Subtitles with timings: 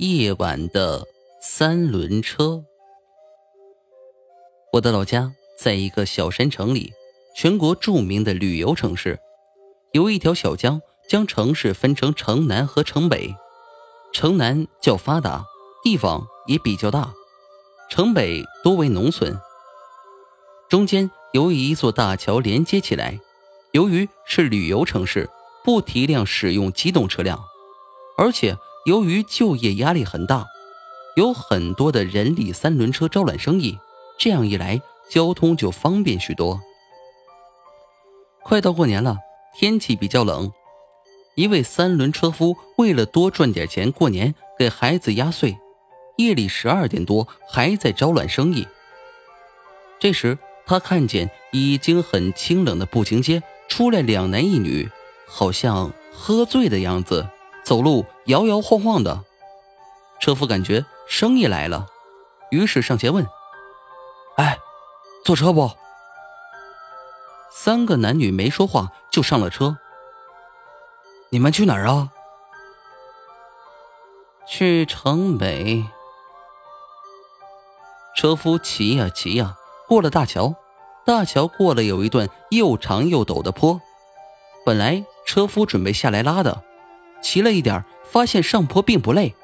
[0.00, 1.06] 夜晚的
[1.42, 2.64] 三轮车。
[4.72, 6.94] 我的老家在一个小山城里，
[7.36, 9.20] 全国著名的旅游城市。
[9.92, 13.34] 有一条小江，将城市分成城南和城北。
[14.10, 15.44] 城南较发达，
[15.84, 17.12] 地方也比较大；
[17.90, 19.38] 城北多为农村。
[20.70, 23.20] 中间由一座大桥连接起来。
[23.72, 25.28] 由于是旅游城市，
[25.62, 27.44] 不提倡使用机动车辆，
[28.16, 28.56] 而且。
[28.84, 30.46] 由于就业压力很大，
[31.16, 33.78] 有很多的人力三轮车招揽生意，
[34.18, 34.80] 这样一来，
[35.10, 36.60] 交通就方便许多。
[38.42, 39.18] 快到过年了，
[39.58, 40.50] 天气比较冷，
[41.34, 45.58] 一位三轮车夫为了多赚点钱过年给孩子压岁，
[46.16, 48.66] 夜里十二点多还在招揽生意。
[49.98, 54.88] 这时，他看见已经很清冷的步行街出来两男一女，
[55.26, 57.28] 好像喝醉的样子。
[57.70, 59.22] 走路摇摇晃晃的，
[60.18, 61.86] 车夫感觉生意来了，
[62.50, 63.24] 于是上前问
[64.38, 64.58] ：“哎，
[65.24, 65.70] 坐车不？”
[67.48, 69.78] 三个男女没说话就上了车。
[71.28, 72.10] 你们去哪儿啊？
[74.48, 75.84] 去城北。
[78.16, 79.54] 车夫骑呀骑呀，
[79.86, 80.56] 过了大桥，
[81.06, 83.80] 大桥过了有一段又长又陡的坡，
[84.66, 86.64] 本来车夫准备下来拉的。
[87.22, 89.34] 骑了一点，发现上坡并不累，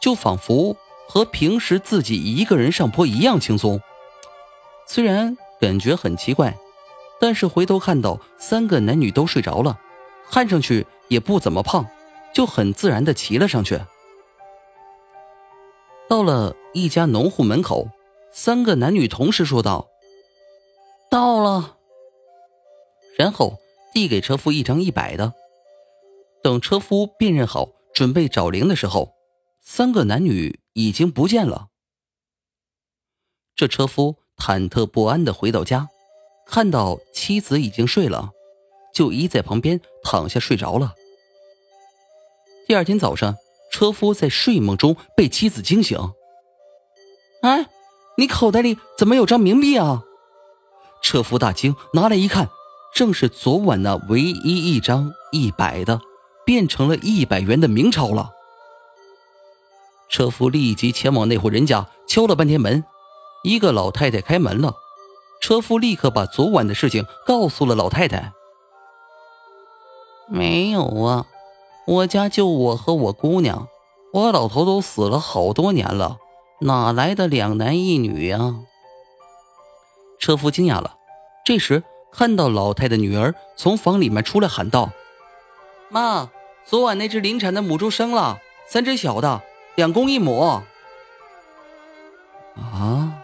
[0.00, 0.76] 就仿佛
[1.08, 3.80] 和平时自己一个人上坡一样轻松。
[4.86, 6.56] 虽然感觉很奇怪，
[7.20, 9.78] 但是回头看到三个男女都睡着了，
[10.30, 11.86] 看上去也不怎么胖，
[12.32, 13.80] 就很自然的骑了上去。
[16.08, 17.90] 到了一家农户门口，
[18.32, 19.88] 三个男女同时说道
[21.10, 21.76] ：“到了。”
[23.18, 23.58] 然后
[23.92, 25.34] 递给车夫一张一百的。
[26.48, 29.12] 等车夫辨认好，准备找零的时候，
[29.60, 31.66] 三个男女已经不见了。
[33.54, 35.88] 这车夫忐忑不安的回到家，
[36.46, 38.30] 看到妻子已经睡了，
[38.94, 40.94] 就依在旁边躺下睡着了。
[42.66, 43.36] 第二天早上，
[43.70, 45.98] 车夫在睡梦中被妻子惊醒
[47.44, 47.68] ：“哎，
[48.16, 50.02] 你口袋里怎么有张冥币啊？”
[51.04, 52.48] 车夫大惊，拿来一看，
[52.94, 56.00] 正是昨晚那唯一一张一百的。
[56.48, 58.30] 变成了一百元的明钞了。
[60.08, 62.84] 车夫立即前往那户人家，敲了半天门，
[63.44, 64.72] 一个老太太开门了。
[65.42, 68.32] 车夫立刻把昨晚的事情告诉了老太太。
[70.26, 71.26] 没有啊，
[71.86, 73.68] 我家就我和我姑娘，
[74.14, 76.16] 我老头都死了好多年了，
[76.62, 78.54] 哪来的两男一女呀？
[80.18, 80.96] 车夫惊讶了，
[81.44, 84.92] 这时看到老太太女儿从房里面出来，喊道
[85.92, 86.30] ：“妈。”
[86.68, 89.40] 昨晚那只临产的母猪生了三只小的，
[89.76, 90.60] 两公一母。
[92.56, 93.17] 啊！